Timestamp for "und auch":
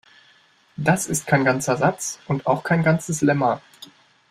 2.25-2.63